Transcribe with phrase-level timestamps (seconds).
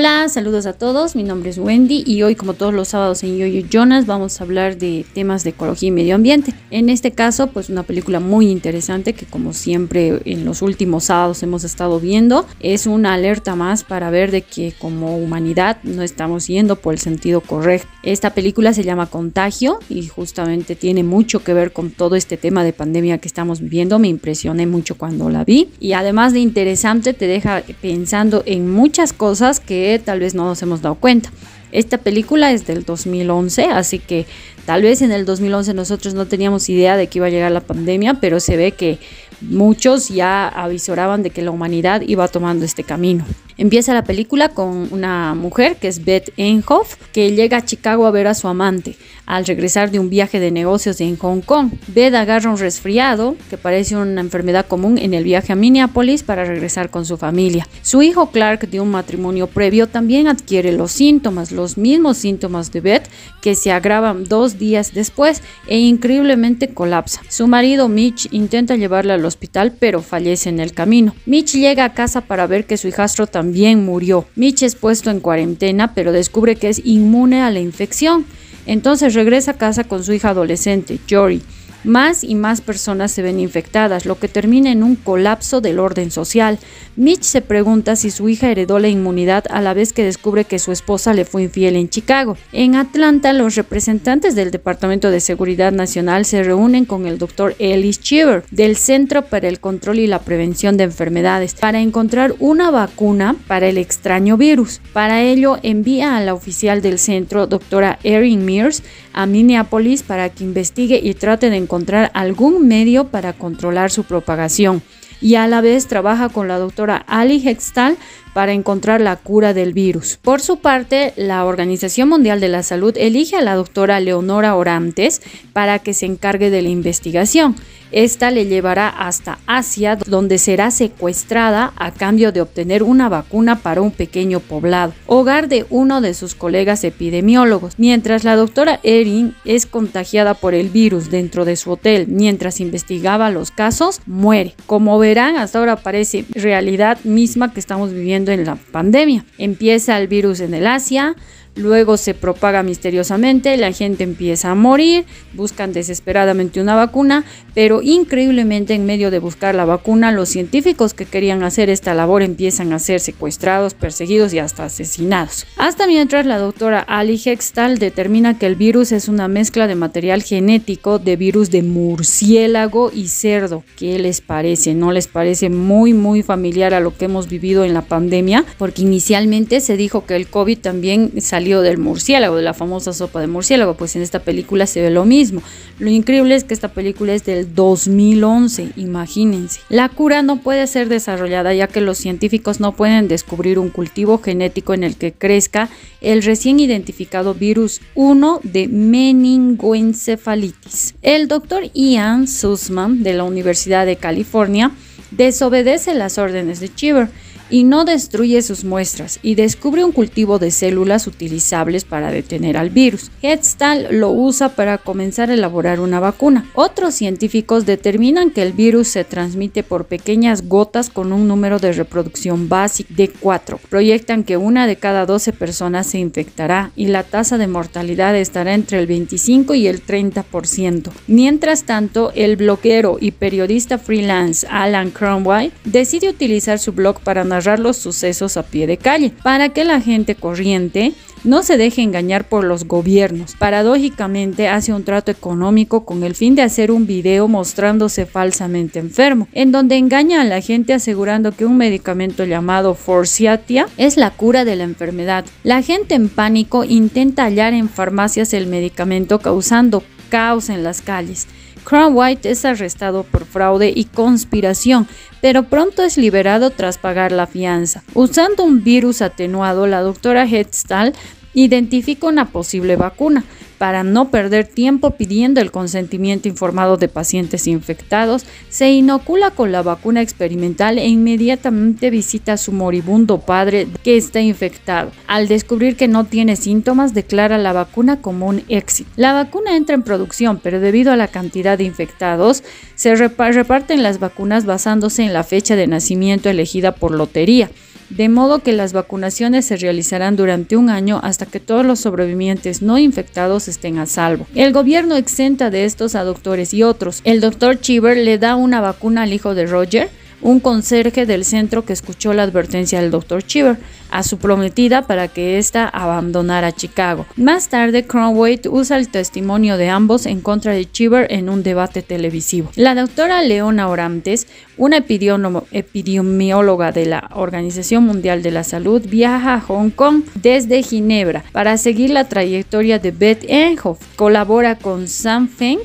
[0.00, 3.36] Hola, saludos a todos, mi nombre es Wendy y hoy como todos los sábados en
[3.36, 6.54] Yoyo Jonas vamos a hablar de temas de ecología y medio ambiente.
[6.70, 11.42] En este caso pues una película muy interesante que como siempre en los últimos sábados
[11.42, 16.46] hemos estado viendo es una alerta más para ver de que como humanidad no estamos
[16.46, 17.86] yendo por el sentido correcto.
[18.02, 22.64] Esta película se llama Contagio y justamente tiene mucho que ver con todo este tema
[22.64, 23.98] de pandemia que estamos viviendo.
[23.98, 29.12] Me impresioné mucho cuando la vi y además de interesante te deja pensando en muchas
[29.12, 31.30] cosas que tal vez no nos hemos dado cuenta.
[31.72, 34.26] Esta película es del 2011, así que
[34.66, 37.60] tal vez en el 2011 nosotros no teníamos idea de que iba a llegar la
[37.60, 38.98] pandemia, pero se ve que
[39.40, 43.24] muchos ya avisoraban de que la humanidad iba tomando este camino.
[43.60, 48.10] Empieza la película con una mujer que es Beth Enhoff, que llega a Chicago a
[48.10, 48.96] ver a su amante
[49.26, 51.70] al regresar de un viaje de negocios en Hong Kong.
[51.86, 56.44] Beth agarra un resfriado, que parece una enfermedad común en el viaje a Minneapolis para
[56.44, 57.68] regresar con su familia.
[57.82, 62.80] Su hijo Clark, de un matrimonio previo, también adquiere los síntomas, los mismos síntomas de
[62.80, 63.08] Beth,
[63.40, 67.20] que se agravan dos días después e increíblemente colapsa.
[67.28, 71.14] Su marido Mitch intenta llevarla al hospital, pero fallece en el camino.
[71.26, 74.26] Mitch llega a casa para ver que su hijastro también también murió.
[74.36, 78.24] Mitch es puesto en cuarentena, pero descubre que es inmune a la infección.
[78.64, 81.42] Entonces regresa a casa con su hija adolescente, Jory
[81.84, 86.10] más y más personas se ven infectadas, lo que termina en un colapso del orden
[86.10, 86.58] social.
[86.96, 90.58] Mitch se pregunta si su hija heredó la inmunidad a la vez que descubre que
[90.58, 92.36] su esposa le fue infiel en Chicago.
[92.52, 98.00] En Atlanta, los representantes del Departamento de Seguridad Nacional se reúnen con el doctor Ellis
[98.00, 103.36] Cheever del Centro para el Control y la Prevención de Enfermedades para encontrar una vacuna
[103.46, 104.80] para el extraño virus.
[104.92, 110.44] Para ello, envía a la oficial del centro, doctora Erin Mears, a Minneapolis para que
[110.44, 114.82] investigue y trate de encontrar algún medio para controlar su propagación.
[115.20, 117.96] Y a la vez trabaja con la doctora Ali Hextal
[118.32, 120.18] para encontrar la cura del virus.
[120.22, 125.22] Por su parte, la Organización Mundial de la Salud elige a la doctora Leonora Orantes
[125.52, 127.56] para que se encargue de la investigación.
[127.92, 133.80] Esta le llevará hasta Asia, donde será secuestrada a cambio de obtener una vacuna para
[133.80, 139.66] un pequeño poblado, hogar de uno de sus colegas epidemiólogos, mientras la doctora Erin es
[139.66, 144.54] contagiada por el virus dentro de su hotel mientras investigaba los casos, muere.
[144.66, 149.24] Como verán, hasta ahora parece realidad misma que estamos viviendo en la pandemia.
[149.38, 151.14] Empieza el virus en el Asia,
[151.56, 157.24] luego se propaga misteriosamente, la gente empieza a morir, buscan desesperadamente una vacuna,
[157.54, 162.22] pero increíblemente en medio de buscar la vacuna, los científicos que querían hacer esta labor
[162.22, 165.46] empiezan a ser secuestrados, perseguidos y hasta asesinados.
[165.56, 170.22] Hasta mientras la doctora Ali Hextal determina que el virus es una mezcla de material
[170.22, 173.64] genético de virus de murciélago y cerdo.
[173.76, 174.74] ¿Qué les parece?
[174.74, 178.44] ¿No les parece muy muy familiar a lo que hemos vivido en la pandemia?
[178.58, 183.26] Porque inicialmente se dijo que el COVID también del murciélago, de la famosa sopa de
[183.26, 185.42] murciélago, pues en esta película se ve lo mismo.
[185.78, 189.62] Lo increíble es que esta película es del 2011, imagínense.
[189.70, 194.18] La cura no puede ser desarrollada ya que los científicos no pueden descubrir un cultivo
[194.18, 195.70] genético en el que crezca
[196.02, 200.94] el recién identificado virus 1 de meningoencefalitis.
[201.00, 204.72] El doctor Ian Sussman de la Universidad de California
[205.10, 207.08] desobedece las órdenes de Cheever
[207.50, 212.70] y no destruye sus muestras y descubre un cultivo de células utilizables para detener al
[212.70, 213.10] virus.
[213.22, 216.48] Hetztal lo usa para comenzar a elaborar una vacuna.
[216.54, 221.72] Otros científicos determinan que el virus se transmite por pequeñas gotas con un número de
[221.72, 223.58] reproducción básico de 4.
[223.68, 228.54] Proyectan que una de cada 12 personas se infectará y la tasa de mortalidad estará
[228.54, 230.90] entre el 25 y el 30%.
[231.08, 237.39] Mientras tanto, el bloguero y periodista freelance Alan Cromwell decide utilizar su blog para narrar
[237.58, 240.92] los sucesos a pie de calle, para que la gente corriente
[241.24, 243.34] no se deje engañar por los gobiernos.
[243.38, 249.28] Paradójicamente hace un trato económico con el fin de hacer un video mostrándose falsamente enfermo,
[249.32, 254.44] en donde engaña a la gente asegurando que un medicamento llamado Forciatia es la cura
[254.44, 255.24] de la enfermedad.
[255.42, 261.28] La gente en pánico intenta hallar en farmacias el medicamento causando caos en las calles.
[261.64, 264.88] Crown White es arrestado por fraude y conspiración,
[265.20, 267.82] pero pronto es liberado tras pagar la fianza.
[267.94, 270.94] Usando un virus atenuado, la doctora Hedstall
[271.34, 273.24] identifica una posible vacuna,
[273.60, 279.60] para no perder tiempo pidiendo el consentimiento informado de pacientes infectados, se inocula con la
[279.60, 284.92] vacuna experimental e inmediatamente visita a su moribundo padre que está infectado.
[285.06, 288.88] Al descubrir que no tiene síntomas, declara la vacuna como un éxito.
[288.96, 292.42] La vacuna entra en producción, pero debido a la cantidad de infectados,
[292.76, 297.50] se reparten las vacunas basándose en la fecha de nacimiento elegida por lotería.
[297.90, 302.62] De modo que las vacunaciones se realizarán durante un año hasta que todos los sobrevivientes
[302.62, 304.26] no infectados estén a salvo.
[304.34, 307.00] El gobierno exenta de estos a doctores y otros.
[307.04, 309.90] El doctor Cheever le da una vacuna al hijo de Roger,
[310.22, 313.22] un conserje del centro que escuchó la advertencia del Dr.
[313.22, 313.58] Cheever
[313.90, 317.06] a su prometida para que ésta abandonara Chicago.
[317.16, 321.82] Más tarde, Cromwell usa el testimonio de ambos en contra de Cheever en un debate
[321.82, 322.50] televisivo.
[322.54, 329.40] La doctora Leona Orantes, una epidemióloga de la Organización Mundial de la Salud, viaja a
[329.40, 333.80] Hong Kong desde Ginebra para seguir la trayectoria de Beth Ehrhoff.
[333.96, 335.60] Colabora con Sam Feng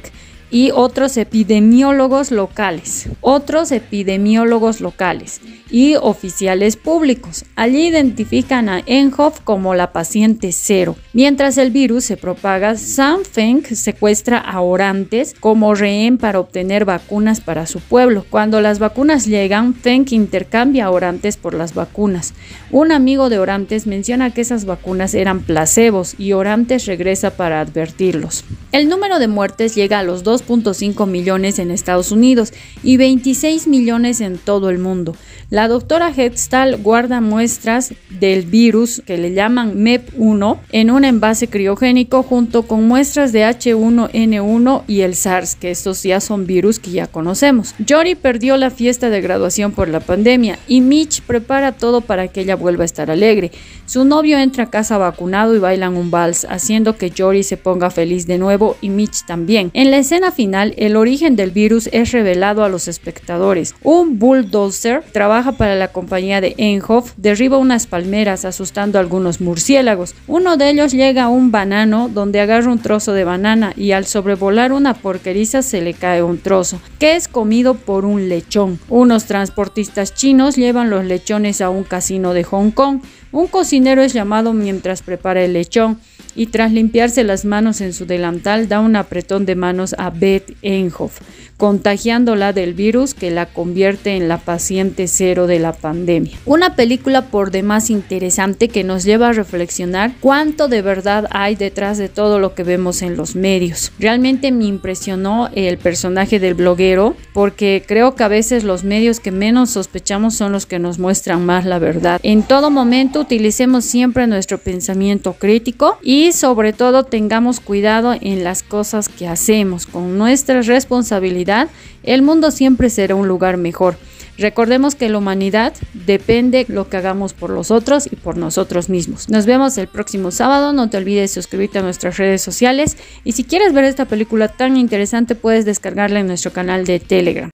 [0.56, 7.44] y otros epidemiólogos locales, otros epidemiólogos locales y oficiales públicos.
[7.58, 10.96] Allí identifican a Enhoff como la paciente cero.
[11.12, 17.42] Mientras el virus se propaga, Sam Feng secuestra a Orantes como rehén para obtener vacunas
[17.42, 18.26] para su pueblo.
[18.30, 22.34] Cuando las vacunas llegan, Feng intercambia a Orantes por las vacunas.
[22.72, 28.46] Un amigo de Orantes menciona que esas vacunas eran placebos y Orantes regresa para advertirlos.
[28.76, 32.52] El número de muertes llega a los 2.5 millones en Estados Unidos
[32.84, 35.16] y 26 millones en todo el mundo.
[35.50, 42.22] La doctora Hedstall guarda muestras del virus que le llaman MEP1 en un envase criogénico
[42.22, 47.08] junto con muestras de H1N1 y el SARS, que estos ya son virus que ya
[47.08, 47.76] conocemos.
[47.88, 52.42] Jory perdió la fiesta de graduación por la pandemia y Mitch prepara todo para que
[52.42, 53.52] ella vuelva a estar alegre.
[53.86, 57.90] Su novio entra a casa vacunado y bailan un vals, haciendo que Jory se ponga
[57.90, 59.70] feliz de nuevo y Mitch también.
[59.74, 63.76] En la escena final, el origen del virus es revelado a los espectadores.
[63.84, 70.16] Un bulldozer trabaja para la compañía de Enhoff, derriba unas palmeras asustando a algunos murciélagos.
[70.28, 74.06] Uno de ellos llega a un banano donde agarra un trozo de banana y al
[74.06, 78.80] sobrevolar una porqueriza se le cae un trozo, que es comido por un lechón.
[78.90, 83.02] Unos transportistas chinos llevan los lechones a un casino de Hong Kong.
[83.36, 86.00] Un cocinero es llamado mientras prepara el lechón
[86.38, 90.56] y tras limpiarse las manos en su delantal da un apretón de manos a Beth
[90.62, 91.20] Enhoff
[91.58, 96.38] contagiándola del virus que la convierte en la paciente cero de la pandemia.
[96.46, 101.98] Una película por demás interesante que nos lleva a reflexionar cuánto de verdad hay detrás
[101.98, 103.92] de todo lo que vemos en los medios.
[104.00, 109.32] Realmente me impresionó el personaje del bloguero porque creo que a veces los medios que
[109.32, 112.20] menos sospechamos son los que nos muestran más la verdad.
[112.24, 118.64] En todo momento utilicemos siempre nuestro pensamiento crítico y sobre todo tengamos cuidado en las
[118.64, 121.70] cosas que hacemos con nuestra responsabilidad
[122.04, 123.98] el mundo siempre será un lugar mejor.
[124.38, 128.90] Recordemos que la humanidad depende de lo que hagamos por los otros y por nosotros
[128.90, 129.30] mismos.
[129.30, 130.74] Nos vemos el próximo sábado.
[130.74, 132.98] No te olvides suscribirte a nuestras redes sociales.
[133.24, 137.50] Y si quieres ver esta película tan interesante, puedes descargarla en nuestro canal de Telegram.